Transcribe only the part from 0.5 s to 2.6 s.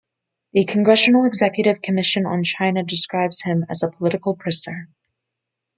The Congressional-Executive Commission on